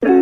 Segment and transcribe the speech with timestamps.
[0.00, 0.20] Welkom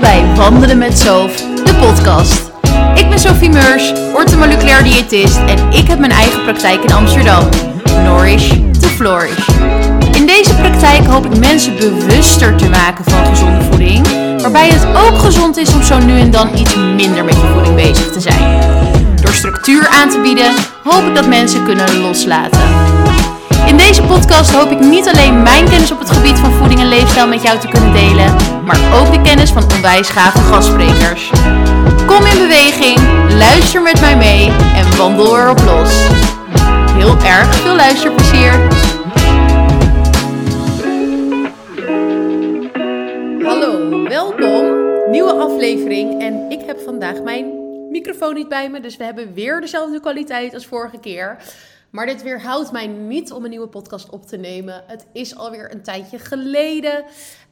[0.00, 2.50] bij Wandelen met Sof, de podcast.
[2.94, 7.48] Ik ben Sophie Meurs, orthomoleculair diëtist en ik heb mijn eigen praktijk in Amsterdam.
[8.04, 8.48] Nourish
[8.80, 9.48] to Flourish.
[10.12, 14.06] In deze praktijk hoop ik mensen bewuster te maken van gezonde voeding,
[14.40, 17.74] waarbij het ook gezond is om zo nu en dan iets minder met je voeding
[17.74, 18.60] bezig te zijn.
[19.22, 22.60] Door structuur aan te bieden, hoop ik dat mensen kunnen loslaten.
[23.66, 26.88] In deze podcast hoop ik niet alleen mijn kennis op het gebied van voeding en
[26.88, 31.30] leefstijl met jou te kunnen delen, maar ook de kennis van onwijs gave gastsprekers.
[32.06, 32.98] Kom in beweging,
[33.38, 35.92] luister met mij mee en wandel erop los.
[36.92, 38.68] Heel erg veel luisterplezier.
[44.20, 45.10] Welkom.
[45.10, 47.46] Nieuwe aflevering en ik heb vandaag mijn
[47.90, 51.36] microfoon niet bij me, dus we hebben weer dezelfde kwaliteit als vorige keer.
[51.90, 54.84] Maar dit weerhoudt mij niet om een nieuwe podcast op te nemen.
[54.86, 57.04] Het is alweer een tijdje geleden.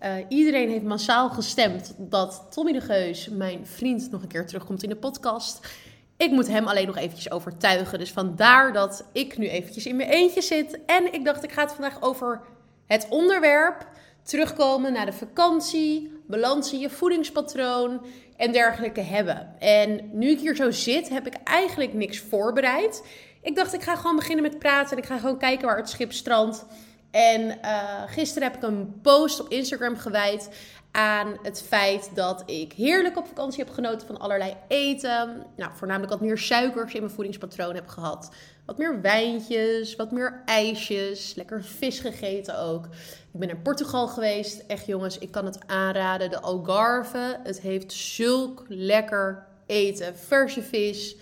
[0.02, 4.82] Uh, iedereen heeft massaal gestemd dat Tommy de Geus, mijn vriend, nog een keer terugkomt
[4.82, 5.68] in de podcast.
[6.16, 7.98] Ik moet hem alleen nog eventjes overtuigen.
[7.98, 10.78] Dus vandaar dat ik nu eventjes in mijn eentje zit.
[10.86, 12.40] En ik dacht, ik ga het vandaag over
[12.86, 13.86] het onderwerp
[14.28, 19.54] terugkomen naar de vakantie, balans in je voedingspatroon en dergelijke hebben.
[19.58, 23.06] En nu ik hier zo zit, heb ik eigenlijk niks voorbereid.
[23.42, 25.88] Ik dacht, ik ga gewoon beginnen met praten en ik ga gewoon kijken waar het
[25.88, 26.66] schip strandt.
[27.10, 30.48] En uh, gisteren heb ik een post op Instagram gewijd
[30.90, 35.46] aan het feit dat ik heerlijk op vakantie heb genoten van allerlei eten.
[35.56, 38.30] Nou, voornamelijk wat meer suikers in mijn voedingspatroon heb gehad.
[38.66, 42.84] Wat meer wijntjes, wat meer ijsjes, lekker vis gegeten ook.
[43.32, 44.64] Ik ben naar Portugal geweest.
[44.66, 46.30] Echt jongens, ik kan het aanraden.
[46.30, 50.16] De Algarve, het heeft zulk lekker eten.
[50.16, 51.16] Verse vis,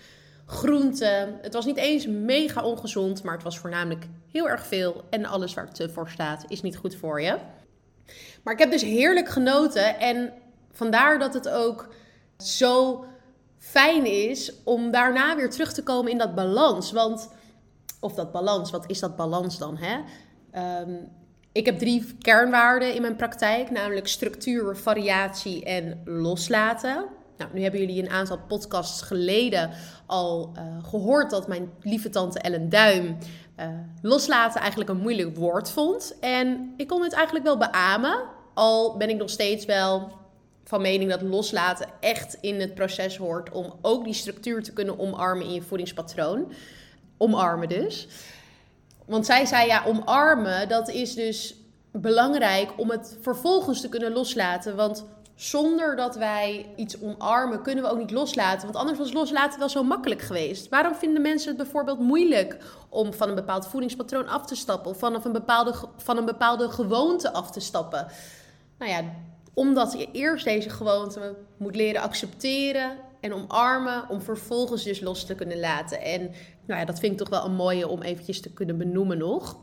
[0.47, 1.39] groenten.
[1.43, 5.05] Het was niet eens mega ongezond, maar het was voornamelijk heel erg veel.
[5.11, 7.39] En alles waar het voor staat is niet goed voor je.
[8.47, 9.99] Maar ik heb dus heerlijk genoten.
[9.99, 10.33] En
[10.73, 11.89] vandaar dat het ook
[12.39, 13.05] zo
[13.59, 16.93] fijn is om daarna weer terug te komen in dat balans.
[16.93, 17.29] Want,
[18.01, 19.77] of dat balans, wat is dat balans dan?
[19.77, 19.99] Hè?
[20.81, 21.09] Um,
[21.53, 27.07] ik heb drie kernwaarden in mijn praktijk, namelijk structuur, variatie en loslaten.
[27.37, 29.71] Nou, nu hebben jullie een aantal podcasts geleden
[30.07, 33.17] al uh, gehoord dat mijn lieve tante Ellen Duim
[33.61, 33.67] uh,
[34.03, 36.17] loslaten eigenlijk een moeilijk woord vond.
[36.21, 40.11] En ik kon het eigenlijk wel beamen, al ben ik nog steeds wel
[40.65, 44.99] van mening dat loslaten echt in het proces hoort om ook die structuur te kunnen
[44.99, 46.53] omarmen in je voedingspatroon.
[47.17, 48.09] Omarmen dus.
[49.07, 51.55] Want zij zei ja, omarmen, dat is dus
[51.93, 54.77] belangrijk om het vervolgens te kunnen loslaten.
[54.77, 58.63] Want zonder dat wij iets omarmen, kunnen we ook niet loslaten.
[58.63, 60.69] Want anders was loslaten wel zo makkelijk geweest.
[60.69, 62.57] Waarom vinden mensen het bijvoorbeeld moeilijk
[62.89, 64.91] om van een bepaald voedingspatroon af te stappen?
[64.91, 68.07] Of van een bepaalde, van een bepaalde gewoonte af te stappen?
[68.79, 69.05] Nou ja,
[69.55, 75.35] omdat je eerst deze gewoonte moet leren accepteren en omarmen, om vervolgens dus los te
[75.35, 76.03] kunnen laten.
[76.03, 76.21] En
[76.67, 79.57] nou ja, dat vind ik toch wel een mooie om eventjes te kunnen benoemen nog.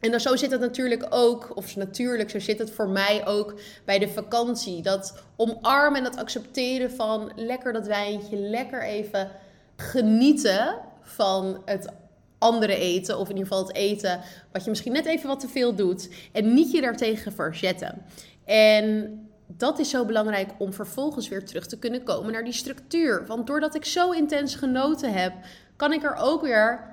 [0.00, 3.54] En dan zo zit het natuurlijk ook, of natuurlijk, zo zit het voor mij ook
[3.84, 4.82] bij de vakantie.
[4.82, 9.30] Dat omarmen en dat accepteren van lekker dat wijntje, lekker even
[9.76, 11.92] genieten van het
[12.38, 13.18] andere eten.
[13.18, 14.20] Of in ieder geval het eten
[14.52, 16.08] wat je misschien net even wat te veel doet.
[16.32, 18.02] En niet je daartegen verzetten.
[18.44, 23.26] En dat is zo belangrijk om vervolgens weer terug te kunnen komen naar die structuur.
[23.26, 25.32] Want doordat ik zo intens genoten heb,
[25.76, 26.92] kan ik er ook weer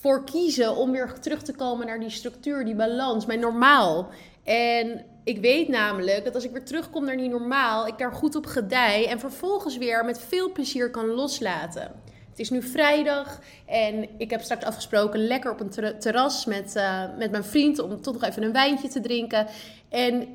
[0.00, 4.08] voor kiezen om weer terug te komen naar die structuur, die balans, mijn normaal.
[4.44, 8.34] En ik weet namelijk dat als ik weer terugkom naar die normaal, ik daar goed
[8.34, 11.90] op gedij en vervolgens weer met veel plezier kan loslaten.
[12.30, 17.02] Het is nu vrijdag en ik heb straks afgesproken lekker op een terras met, uh,
[17.18, 19.46] met mijn vriend om toch nog even een wijntje te drinken.
[19.88, 20.28] En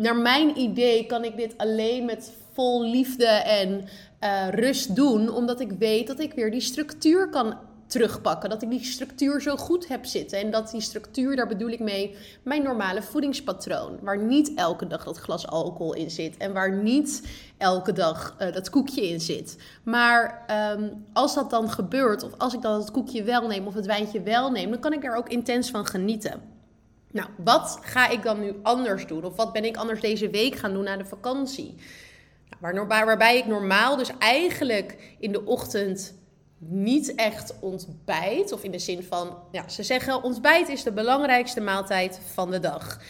[0.00, 3.84] naar mijn idee kan ik dit alleen met vol liefde en
[4.20, 8.50] uh, rust doen, omdat ik weet dat ik weer die structuur kan terugpakken.
[8.50, 10.38] Dat ik die structuur zo goed heb zitten.
[10.38, 13.98] En dat die structuur, daar bedoel ik mee, mijn normale voedingspatroon.
[14.02, 16.36] Waar niet elke dag dat glas alcohol in zit.
[16.36, 17.22] En waar niet
[17.58, 19.56] elke dag uh, dat koekje in zit.
[19.84, 20.44] Maar
[20.76, 23.86] um, als dat dan gebeurt, of als ik dan het koekje wel neem of het
[23.86, 26.59] wijntje wel neem, dan kan ik daar ook intens van genieten.
[27.12, 29.24] Nou, wat ga ik dan nu anders doen?
[29.24, 31.74] Of wat ben ik anders deze week gaan doen na de vakantie?
[32.60, 36.14] Nou, waar, waarbij ik normaal dus eigenlijk in de ochtend
[36.58, 38.52] niet echt ontbijt.
[38.52, 42.60] Of in de zin van, ja, ze zeggen ontbijt is de belangrijkste maaltijd van de
[42.60, 43.00] dag.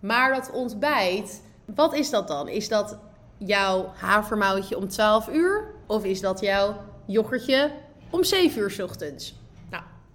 [0.00, 2.48] Maar dat ontbijt, wat is dat dan?
[2.48, 2.98] Is dat
[3.38, 5.74] jouw havermoutje om 12 uur?
[5.86, 7.70] Of is dat jouw yoghurtje
[8.10, 9.39] om 7 uur s ochtends.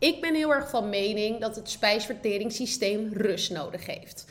[0.05, 4.25] Ik ben heel erg van mening dat het spijsverteringssysteem rust nodig heeft.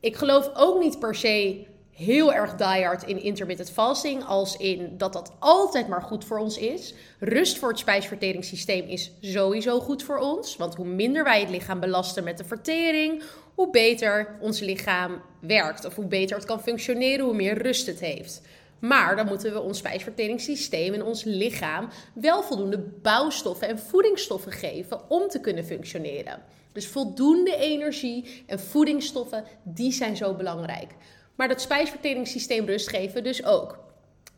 [0.00, 5.12] Ik geloof ook niet per se heel erg diehard in intermittent fasting, als in dat
[5.12, 6.94] dat altijd maar goed voor ons is.
[7.18, 11.80] Rust voor het spijsverteringssysteem is sowieso goed voor ons, want hoe minder wij het lichaam
[11.80, 13.22] belasten met de vertering,
[13.54, 18.00] hoe beter ons lichaam werkt of hoe beter het kan functioneren, hoe meer rust het
[18.00, 18.40] heeft.
[18.82, 25.10] Maar dan moeten we ons spijsverteringssysteem en ons lichaam wel voldoende bouwstoffen en voedingsstoffen geven
[25.10, 26.42] om te kunnen functioneren.
[26.72, 30.94] Dus voldoende energie en voedingsstoffen, die zijn zo belangrijk.
[31.34, 33.78] Maar dat spijsverteringssysteem rust geven dus ook.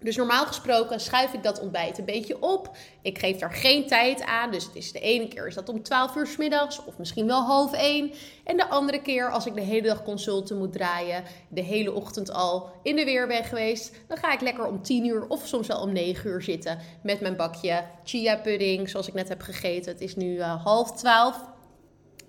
[0.05, 2.77] Dus normaal gesproken schuif ik dat ontbijt een beetje op.
[3.03, 4.51] Ik geef daar geen tijd aan.
[4.51, 7.27] Dus het is de ene keer is dat om 12 uur s middags of misschien
[7.27, 8.13] wel half 1.
[8.45, 12.33] En de andere keer als ik de hele dag consulten moet draaien, de hele ochtend
[12.33, 15.67] al in de weer ben geweest, dan ga ik lekker om 10 uur of soms
[15.67, 19.93] wel om 9 uur zitten met mijn bakje chia pudding zoals ik net heb gegeten.
[19.93, 21.53] Het is nu uh, half 12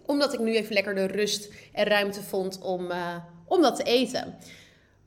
[0.06, 3.84] omdat ik nu even lekker de rust en ruimte vond om, uh, om dat te
[3.84, 4.36] eten.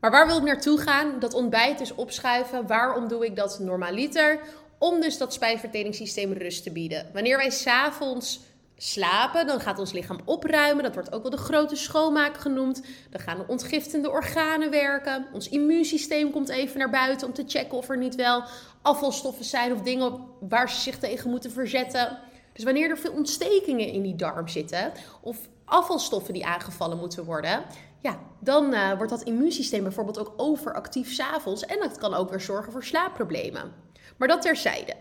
[0.01, 1.19] Maar waar wil ik naartoe gaan?
[1.19, 2.67] Dat ontbijt dus opschuiven.
[2.67, 4.41] Waarom doe ik dat normaliter?
[4.79, 7.07] Om dus dat spijsverteringssysteem rust te bieden.
[7.13, 8.41] Wanneer wij s'avonds
[8.77, 10.83] slapen, dan gaat ons lichaam opruimen.
[10.83, 12.83] Dat wordt ook wel de grote schoonmaak genoemd.
[13.11, 15.27] Dan gaan de ontgiftende organen werken.
[15.33, 18.43] Ons immuunsysteem komt even naar buiten om te checken of er niet wel
[18.83, 22.19] afvalstoffen zijn of dingen waar ze zich tegen moeten verzetten.
[22.53, 27.65] Dus wanneer er veel ontstekingen in die darm zitten of afvalstoffen die aangevallen moeten worden,
[28.01, 31.67] ja, dan uh, wordt dat immuunsysteem bijvoorbeeld ook overactief s'avonds.
[31.67, 33.73] En dat kan ook weer zorgen voor slaapproblemen.
[34.17, 34.95] Maar dat terzijde.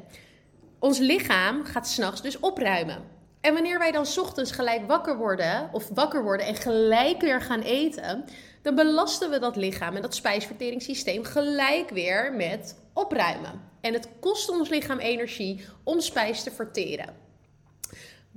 [0.79, 3.15] Ons lichaam gaat s'nachts dus opruimen.
[3.41, 7.61] En wanneer wij dan ochtends gelijk wakker worden, of wakker worden en gelijk weer gaan
[7.61, 8.25] eten,
[8.61, 13.61] dan belasten we dat lichaam en dat spijsverteringssysteem gelijk weer met opruimen.
[13.81, 17.26] En het kost ons lichaam energie om spijs te verteren.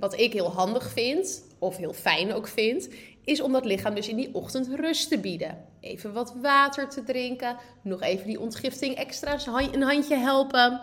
[0.01, 2.89] Wat ik heel handig vind, of heel fijn ook vind,
[3.23, 5.65] is om dat lichaam dus in die ochtend rust te bieden.
[5.79, 10.81] Even wat water te drinken, nog even die ontgifting extra een handje helpen.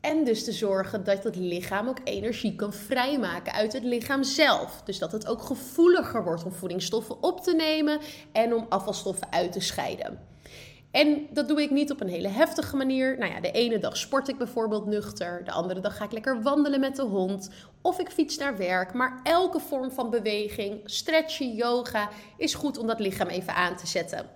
[0.00, 4.82] En dus te zorgen dat het lichaam ook energie kan vrijmaken uit het lichaam zelf.
[4.84, 8.00] Dus dat het ook gevoeliger wordt om voedingsstoffen op te nemen
[8.32, 10.33] en om afvalstoffen uit te scheiden.
[10.94, 13.18] En dat doe ik niet op een hele heftige manier.
[13.18, 15.44] Nou ja, de ene dag sport ik bijvoorbeeld nuchter.
[15.44, 17.50] De andere dag ga ik lekker wandelen met de hond.
[17.82, 18.92] Of ik fiets naar werk.
[18.92, 23.86] Maar elke vorm van beweging, stretchen, yoga, is goed om dat lichaam even aan te
[23.86, 24.26] zetten.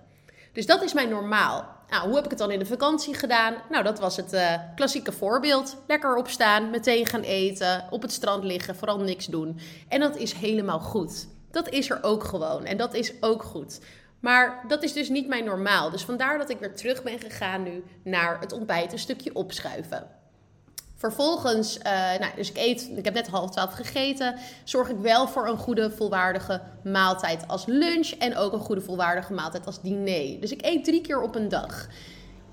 [0.53, 1.65] Dus dat is mijn normaal.
[1.89, 3.55] Nou, hoe heb ik het dan in de vakantie gedaan?
[3.69, 5.77] Nou, dat was het uh, klassieke voorbeeld.
[5.87, 9.59] Lekker opstaan, meteen gaan eten, op het strand liggen, vooral niks doen.
[9.87, 11.27] En dat is helemaal goed.
[11.51, 13.79] Dat is er ook gewoon en dat is ook goed.
[14.19, 15.89] Maar dat is dus niet mijn normaal.
[15.89, 20.07] Dus vandaar dat ik weer terug ben gegaan nu naar het ontbijt een stukje opschuiven.
[20.95, 21.83] Vervolgens, uh,
[22.19, 24.35] nou, dus ik eet, ik heb net half twaalf gegeten.
[24.63, 28.09] Zorg ik wel voor een goede volwaardige maaltijd als lunch.
[28.09, 30.39] En ook een goede volwaardige maaltijd als diner.
[30.39, 31.87] Dus ik eet drie keer op een dag.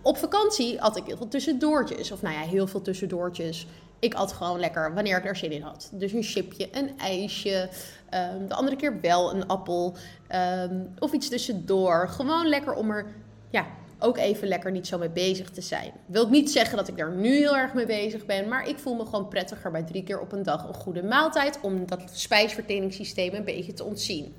[0.06, 2.10] Op vakantie had ik heel veel tussendoortjes.
[2.10, 3.66] Of nou ja, heel veel tussendoortjes.
[3.98, 5.90] Ik at gewoon lekker wanneer ik er zin in had.
[5.92, 7.68] Dus een chipje, een ijsje.
[8.14, 9.96] Um, de andere keer wel een appel.
[10.34, 12.08] Um, of iets tussendoor.
[12.08, 13.06] Gewoon lekker om er
[13.50, 13.66] ja,
[13.98, 15.92] ook even lekker niet zo mee bezig te zijn.
[16.06, 18.48] Wil niet zeggen dat ik daar nu heel erg mee bezig ben.
[18.48, 21.58] Maar ik voel me gewoon prettiger bij drie keer op een dag een goede maaltijd.
[21.62, 24.34] Om dat spijsverteringssysteem een beetje te ontzien.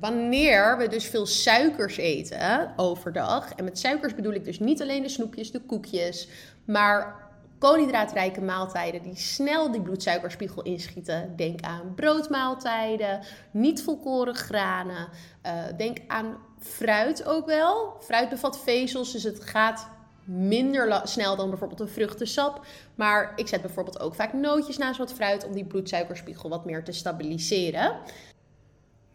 [0.00, 3.54] Wanneer we dus veel suikers eten overdag.
[3.54, 6.28] En met suikers bedoel ik dus niet alleen de snoepjes, de koekjes.
[6.64, 7.28] Maar
[7.58, 11.36] koolhydraatrijke maaltijden die snel die bloedsuikerspiegel inschieten.
[11.36, 15.08] Denk aan broodmaaltijden, niet volkoren granen.
[15.46, 17.96] Uh, denk aan fruit ook wel.
[18.00, 19.88] Fruit bevat vezels, dus het gaat
[20.24, 22.66] minder snel dan bijvoorbeeld een vruchtensap.
[22.94, 26.84] Maar ik zet bijvoorbeeld ook vaak nootjes naast wat fruit om die bloedsuikerspiegel wat meer
[26.84, 27.96] te stabiliseren.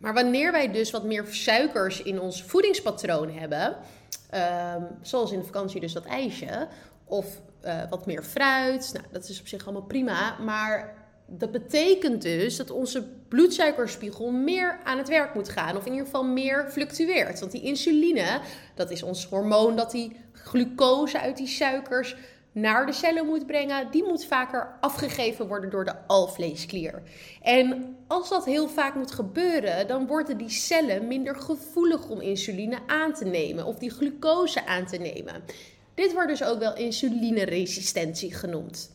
[0.03, 3.75] Maar wanneer wij dus wat meer suikers in ons voedingspatroon hebben,
[4.33, 6.67] um, zoals in de vakantie dus dat ijsje,
[7.05, 8.89] of uh, wat meer fruit.
[8.93, 10.37] Nou, dat is op zich allemaal prima.
[10.39, 10.93] Maar
[11.25, 15.77] dat betekent dus dat onze bloedsuikerspiegel meer aan het werk moet gaan.
[15.77, 17.39] Of in ieder geval meer fluctueert.
[17.39, 18.39] Want die insuline,
[18.75, 22.15] dat is ons hormoon dat die glucose uit die suikers
[22.53, 27.01] naar de cellen moet brengen, die moet vaker afgegeven worden door de alvleesklier.
[27.41, 32.77] En als dat heel vaak moet gebeuren, dan worden die cellen minder gevoelig om insuline
[32.87, 35.43] aan te nemen of die glucose aan te nemen.
[35.95, 38.91] Dit wordt dus ook wel insulineresistentie genoemd.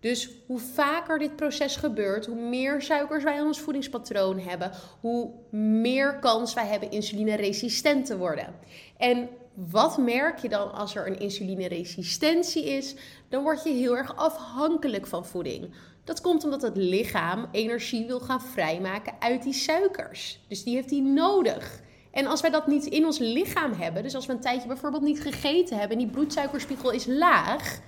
[0.00, 5.30] Dus hoe vaker dit proces gebeurt, hoe meer suikers wij in ons voedingspatroon hebben, hoe
[5.50, 8.54] meer kans wij hebben insulineresistent te worden.
[8.96, 12.94] En wat merk je dan als er een insulineresistentie is?
[13.28, 15.74] Dan word je heel erg afhankelijk van voeding.
[16.04, 20.40] Dat komt omdat het lichaam energie wil gaan vrijmaken uit die suikers.
[20.48, 21.80] Dus die heeft die nodig.
[22.10, 25.02] En als wij dat niet in ons lichaam hebben, dus als we een tijdje bijvoorbeeld
[25.02, 27.80] niet gegeten hebben en die bloedsuikerspiegel is laag,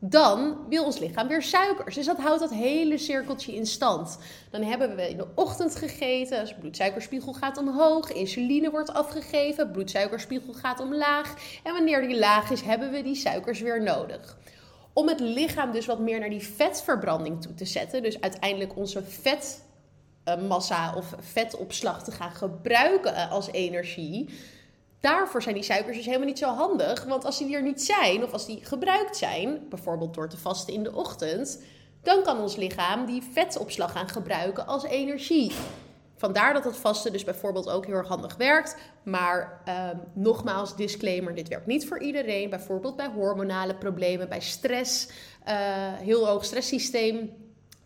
[0.00, 1.94] dan wil ons lichaam weer suikers.
[1.94, 4.18] Dus dat houdt dat hele cirkeltje in stand.
[4.50, 10.52] Dan hebben we in de ochtend gegeten, dus bloedsuikerspiegel gaat omhoog, insuline wordt afgegeven, bloedsuikerspiegel
[10.52, 11.34] gaat omlaag.
[11.62, 14.38] En wanneer die laag is, hebben we die suikers weer nodig.
[14.92, 19.02] Om het lichaam dus wat meer naar die vetverbranding toe te zetten, dus uiteindelijk onze
[20.24, 24.28] vetmassa of vetopslag te gaan gebruiken als energie
[25.00, 27.04] daarvoor zijn die suikers dus helemaal niet zo handig.
[27.04, 30.74] Want als die er niet zijn, of als die gebruikt zijn, bijvoorbeeld door te vasten
[30.74, 31.62] in de ochtend,
[32.02, 35.52] dan kan ons lichaam die vetopslag gaan gebruiken als energie.
[36.16, 38.76] Vandaar dat het vasten dus bijvoorbeeld ook heel erg handig werkt.
[39.02, 42.50] Maar uh, nogmaals, disclaimer, dit werkt niet voor iedereen.
[42.50, 45.08] Bijvoorbeeld bij hormonale problemen, bij stress,
[45.48, 45.52] uh,
[45.92, 47.30] heel hoog stresssysteem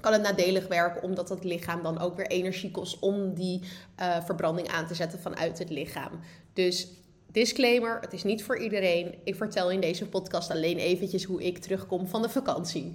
[0.03, 3.61] kan het nadelig werken, omdat het lichaam dan ook weer energie kost om die
[4.01, 6.21] uh, verbranding aan te zetten vanuit het lichaam.
[6.53, 6.89] Dus
[7.33, 9.15] Disclaimer, het is niet voor iedereen.
[9.25, 12.93] Ik vertel in deze podcast alleen eventjes hoe ik terugkom van de vakantie.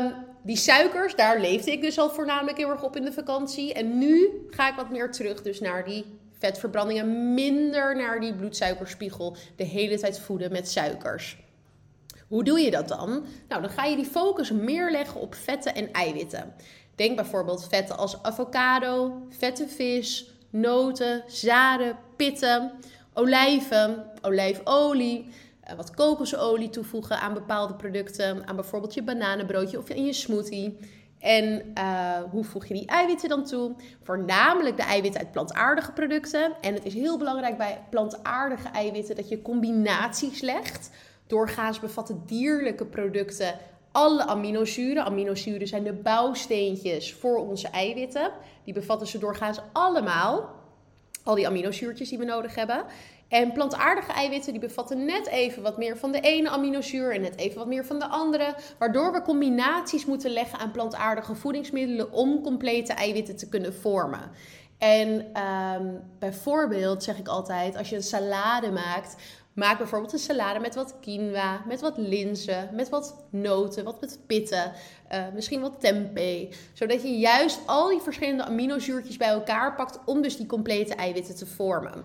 [0.00, 3.72] Um, die suikers, daar leefde ik dus al voornamelijk heel erg op in de vakantie.
[3.72, 6.04] En nu ga ik wat meer terug dus naar die
[6.38, 9.36] vetverbranding en minder naar die bloedsuikerspiegel.
[9.56, 11.36] De hele tijd voeden met suikers.
[12.28, 13.24] Hoe doe je dat dan?
[13.48, 16.54] Nou, dan ga je die focus meer leggen op vetten en eiwitten.
[16.94, 22.72] Denk bijvoorbeeld vetten als avocado, vette vis, noten, zaden, pitten
[23.16, 25.28] olijven, olijfolie,
[25.60, 30.78] eh, wat kokosolie toevoegen aan bepaalde producten, aan bijvoorbeeld je bananenbroodje of in je smoothie.
[31.18, 33.74] En uh, hoe voeg je die eiwitten dan toe?
[34.02, 36.52] Voornamelijk de eiwitten uit plantaardige producten.
[36.60, 40.90] En het is heel belangrijk bij plantaardige eiwitten dat je combinaties legt.
[41.26, 43.54] Doorgaans bevatten dierlijke producten
[43.92, 45.04] alle aminozuren.
[45.04, 48.30] Aminozuren zijn de bouwsteentjes voor onze eiwitten.
[48.64, 50.55] Die bevatten ze doorgaans allemaal
[51.26, 52.84] al die aminozuurtjes die we nodig hebben.
[53.28, 57.36] En plantaardige eiwitten die bevatten net even wat meer van de ene aminozuur en net
[57.36, 58.54] even wat meer van de andere.
[58.78, 64.30] Waardoor we combinaties moeten leggen aan plantaardige voedingsmiddelen om complete eiwitten te kunnen vormen.
[64.78, 65.86] En ehm,
[66.18, 69.16] bijvoorbeeld zeg ik altijd, als je een salade maakt,
[69.56, 74.18] Maak bijvoorbeeld een salade met wat quinoa, met wat linzen, met wat noten, wat met
[74.26, 74.72] pitten,
[75.12, 76.52] uh, misschien wat tempeh.
[76.72, 81.36] Zodat je juist al die verschillende aminozuurtjes bij elkaar pakt om dus die complete eiwitten
[81.36, 82.04] te vormen.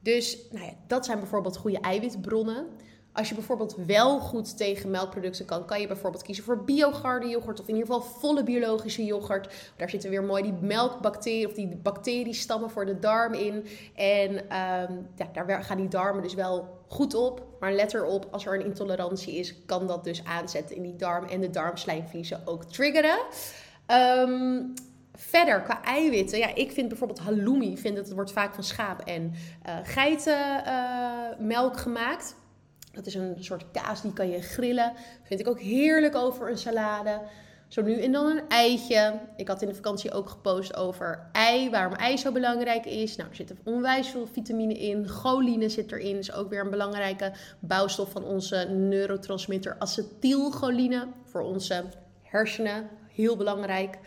[0.00, 2.66] Dus nou ja, dat zijn bijvoorbeeld goede eiwitbronnen.
[3.12, 7.60] Als je bijvoorbeeld wel goed tegen melkproducten kan, kan je bijvoorbeeld kiezen voor biogarde yoghurt
[7.60, 9.72] of in ieder geval volle biologische yoghurt.
[9.76, 13.66] Daar zitten weer mooi die melkbacteriën of die bacteriestammen voor de darm in.
[13.94, 17.46] En um, ja, daar gaan die darmen dus wel goed op.
[17.60, 21.24] Maar let erop, als er een intolerantie is, kan dat dus aanzetten in die darm
[21.24, 23.18] en de darmslijmvliezen ook triggeren.
[23.86, 24.72] Um,
[25.14, 29.00] Verder, qua eiwitten, ja, ik vind bijvoorbeeld halloumi, vind het, het wordt vaak van schaap
[29.00, 29.32] en
[29.66, 32.34] uh, geitenmelk uh, gemaakt.
[32.92, 34.92] Dat is een soort kaas die kan je grillen.
[35.22, 37.20] Vind ik ook heerlijk over een salade.
[37.68, 39.20] Zo nu en dan een eitje.
[39.36, 43.16] Ik had in de vakantie ook gepost over ei, waarom ei zo belangrijk is.
[43.16, 45.08] Nou, er zit onwijs veel vitamine in.
[45.08, 51.84] Choline zit erin, is ook weer een belangrijke bouwstof van onze neurotransmitter acetylcholine voor onze
[52.22, 52.88] hersenen.
[53.14, 53.98] Heel belangrijk.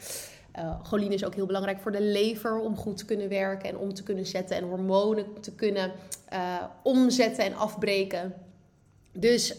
[0.59, 3.77] Uh, choline is ook heel belangrijk voor de lever om goed te kunnen werken en
[3.77, 5.91] om te kunnen zetten en hormonen te kunnen
[6.33, 8.33] uh, omzetten en afbreken.
[9.13, 9.58] Dus uh,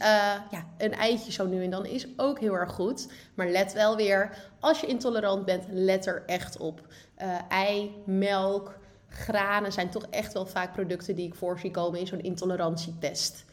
[0.50, 3.08] ja, een eitje zo nu en dan is ook heel erg goed.
[3.34, 6.80] Maar let wel weer, als je intolerant bent, let er echt op.
[7.22, 12.00] Uh, ei, melk, granen zijn toch echt wel vaak producten die ik voor zie komen
[12.00, 13.44] in zo'n intolerantietest.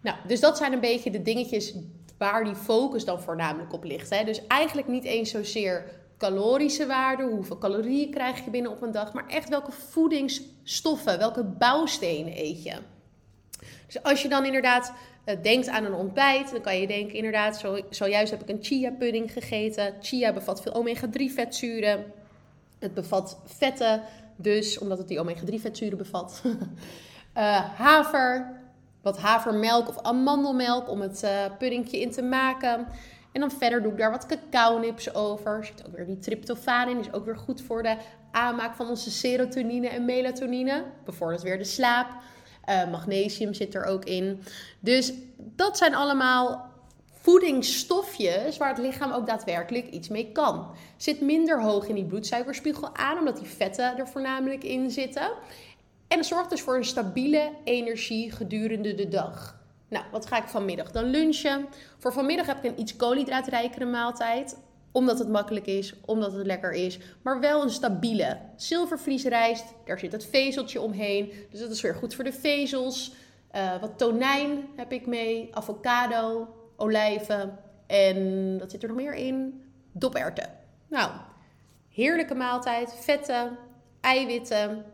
[0.00, 1.74] Nou, dus dat zijn een beetje de dingetjes
[2.18, 4.10] waar die focus dan voornamelijk op ligt.
[4.10, 4.24] Hè?
[4.24, 5.84] Dus eigenlijk niet eens zozeer
[6.18, 11.44] calorische waarde, hoeveel calorieën krijg je binnen op een dag, maar echt welke voedingsstoffen, welke
[11.44, 12.74] bouwstenen eet je.
[13.86, 14.92] Dus als je dan inderdaad
[15.24, 18.90] denkt aan een ontbijt, dan kan je denken inderdaad, zo, zojuist heb ik een chia
[18.90, 19.94] pudding gegeten.
[20.00, 22.04] Chia bevat veel omega-3 vetzuren.
[22.78, 24.02] Het bevat vetten,
[24.36, 26.42] dus omdat het die omega-3 vetzuren bevat.
[26.44, 26.54] uh,
[27.84, 28.60] haver,
[29.02, 32.86] wat havermelk of amandelmelk om het uh, puddingje in te maken.
[33.32, 35.56] En dan verder doe ik daar wat cacao-nips over.
[35.56, 36.98] Er zit ook weer die tryptofaan in.
[36.98, 37.96] Is ook weer goed voor de
[38.30, 40.84] aanmaak van onze serotonine en melatonine.
[41.04, 42.08] Bevordert weer de slaap.
[42.68, 44.42] Uh, magnesium zit er ook in.
[44.80, 46.70] Dus dat zijn allemaal
[47.20, 50.66] voedingsstofjes waar het lichaam ook daadwerkelijk iets mee kan.
[50.96, 55.30] Zit minder hoog in die bloedsuikerspiegel aan, omdat die vetten er voornamelijk in zitten.
[56.08, 59.58] En zorgt dus voor een stabiele energie gedurende de dag.
[59.88, 61.66] Nou, wat ga ik vanmiddag dan lunchen?
[61.98, 64.56] Voor vanmiddag heb ik een iets koolhydraatrijkere maaltijd.
[64.92, 66.98] Omdat het makkelijk is, omdat het lekker is.
[67.22, 68.38] Maar wel een stabiele.
[68.56, 71.32] Zilvervliesrijst, daar zit het vezeltje omheen.
[71.50, 73.12] Dus dat is weer goed voor de vezels.
[73.56, 75.48] Uh, wat tonijn heb ik mee.
[75.50, 77.58] Avocado, olijven.
[77.86, 79.62] En wat zit er nog meer in?
[79.92, 80.50] Doperwten.
[80.88, 81.10] Nou,
[81.88, 82.94] heerlijke maaltijd.
[83.00, 83.58] Vetten,
[84.00, 84.84] eiwitten.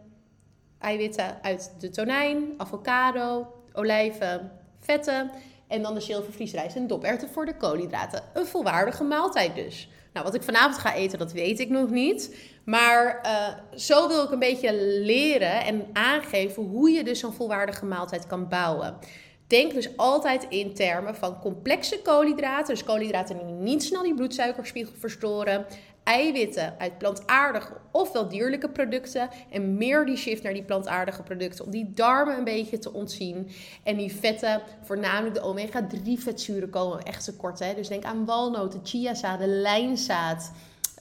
[0.79, 5.31] Eiwitten uit de tonijn, avocado, olijven, vetten.
[5.69, 8.23] En dan de zilvervliesrijst en doperwten voor de koolhydraten.
[8.35, 9.89] Een volwaardige maaltijd dus.
[10.13, 12.37] Nou, wat ik vanavond ga eten, dat weet ik nog niet.
[12.65, 17.85] Maar uh, zo wil ik een beetje leren en aangeven hoe je dus zo'n volwaardige
[17.85, 18.99] maaltijd kan bouwen.
[19.47, 22.75] Denk dus altijd in termen van complexe koolhydraten.
[22.75, 25.67] Dus koolhydraten die niet snel die bloedsuikerspiegel verstoren
[26.07, 29.29] eiwitten uit plantaardige ofwel dierlijke producten.
[29.51, 31.65] En meer die shift naar die plantaardige producten.
[31.65, 33.51] Om die darmen een beetje te ontzien.
[33.83, 37.59] En die vetten, voornamelijk de omega-3 vetzuren, komen echt tekort.
[37.59, 37.75] Hè?
[37.75, 40.53] Dus denk aan walnoten, chiazaden, lijnzaad.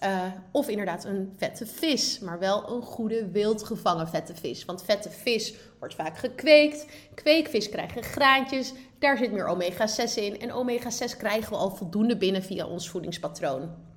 [0.03, 4.65] Uh, of inderdaad een vette vis, maar wel een goede wild gevangen vette vis.
[4.65, 6.85] Want vette vis wordt vaak gekweekt.
[7.13, 10.39] Kweekvis krijgen graantjes, daar zit meer omega-6 in.
[10.39, 13.93] En omega-6 krijgen we al voldoende binnen via ons voedingspatroon.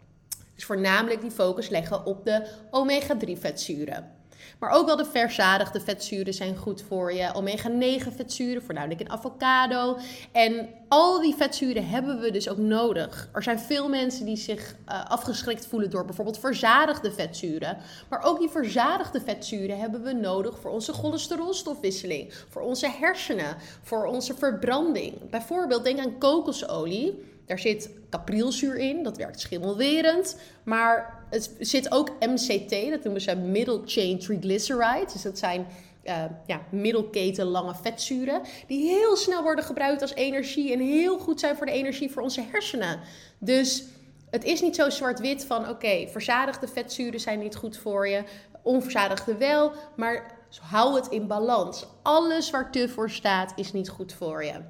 [0.59, 4.17] Dus voornamelijk die focus leggen op de omega-3 vetzuren.
[4.59, 7.33] Maar ook wel de verzadigde vetzuren zijn goed voor je.
[7.35, 9.99] Omega-9 vetzuren, voornamelijk in avocado.
[10.33, 13.29] En al die vetzuren hebben we dus ook nodig.
[13.33, 17.77] Er zijn veel mensen die zich uh, afgeschrikt voelen door bijvoorbeeld verzadigde vetzuren.
[18.09, 24.05] Maar ook die verzadigde vetzuren hebben we nodig voor onze cholesterolstofwisseling, voor onze hersenen, voor
[24.07, 25.31] onze verbranding.
[25.31, 27.28] Bijvoorbeeld denk aan kokosolie.
[27.49, 30.37] Daar zit caprilzuur in, dat werkt schimmelwerend.
[30.63, 35.13] Maar het zit ook MCT, dat noemen ze middle chain triglycerides.
[35.13, 35.67] Dus dat zijn
[36.05, 38.43] uh, ja, middelketen lange vetzuren.
[38.67, 42.23] Die heel snel worden gebruikt als energie en heel goed zijn voor de energie voor
[42.23, 43.01] onze hersenen.
[43.39, 43.85] Dus
[44.31, 48.23] het is niet zo zwart-wit van oké, verzadigde vetzuren zijn niet goed voor je,
[48.63, 51.87] onverzadigde wel, maar hou het in balans.
[52.03, 54.61] Alles waar te voor staat is niet goed voor je.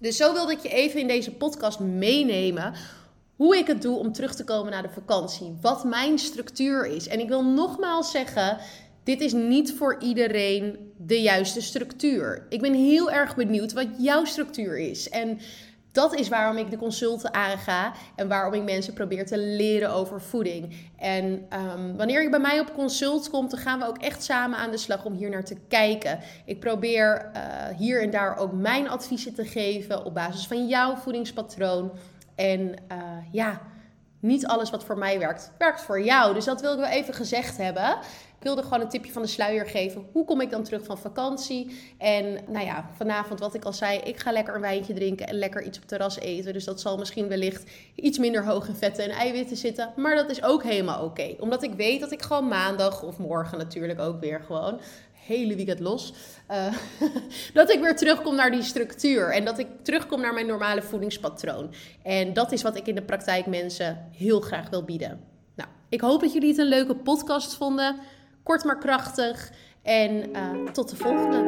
[0.00, 2.74] Dus zo wilde ik je even in deze podcast meenemen
[3.36, 5.56] hoe ik het doe om terug te komen naar de vakantie.
[5.60, 7.08] Wat mijn structuur is.
[7.08, 8.58] En ik wil nogmaals zeggen,
[9.04, 12.46] dit is niet voor iedereen de juiste structuur.
[12.48, 15.08] Ik ben heel erg benieuwd wat jouw structuur is.
[15.08, 15.38] En
[15.92, 20.20] dat is waarom ik de consulten aanga en waarom ik mensen probeer te leren over
[20.20, 20.76] voeding.
[20.96, 24.58] En um, wanneer je bij mij op consult komt, dan gaan we ook echt samen
[24.58, 26.18] aan de slag om hier naar te kijken.
[26.44, 27.42] Ik probeer uh,
[27.76, 31.92] hier en daar ook mijn adviezen te geven op basis van jouw voedingspatroon.
[32.34, 32.60] En
[32.92, 32.98] uh,
[33.32, 33.60] ja,
[34.20, 36.34] niet alles wat voor mij werkt, werkt voor jou.
[36.34, 37.98] Dus dat wil ik wel even gezegd hebben.
[38.38, 40.06] Ik wilde gewoon een tipje van de sluier geven.
[40.12, 41.78] Hoe kom ik dan terug van vakantie?
[41.98, 45.34] En nou ja, vanavond wat ik al zei, ik ga lekker een wijntje drinken en
[45.34, 46.52] lekker iets op het terras eten.
[46.52, 49.92] Dus dat zal misschien wellicht iets minder hoog in vetten en eiwitten zitten.
[49.96, 51.34] Maar dat is ook helemaal oké.
[51.40, 54.80] Omdat ik weet dat ik gewoon maandag of morgen natuurlijk ook weer gewoon
[55.28, 56.12] hele weekend los.
[56.50, 56.66] Uh,
[57.54, 59.32] dat ik weer terugkom naar die structuur.
[59.32, 61.74] En dat ik terugkom naar mijn normale voedingspatroon.
[62.02, 65.20] En dat is wat ik in de praktijk mensen heel graag wil bieden.
[65.56, 67.96] Nou, ik hoop dat jullie het een leuke podcast vonden.
[68.42, 69.50] Kort maar krachtig.
[69.82, 71.46] En uh, tot de volgende.